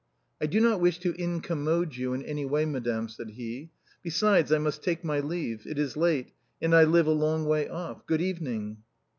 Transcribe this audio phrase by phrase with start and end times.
[0.41, 3.69] "I do not wish to incommode you in any way, madame," said he."
[4.01, 7.69] Besides, I must take my leave, it is late and I live a long way
[7.69, 8.07] off.
[8.07, 8.77] Good evening."